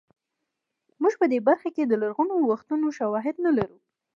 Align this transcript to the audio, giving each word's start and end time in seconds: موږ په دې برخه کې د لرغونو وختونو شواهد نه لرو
موږ 1.01 1.13
په 1.19 1.25
دې 1.31 1.39
برخه 1.47 1.69
کې 1.75 1.83
د 1.85 1.93
لرغونو 2.01 2.33
وختونو 2.49 2.87
شواهد 2.97 3.35
نه 3.45 3.51
لرو 3.57 3.77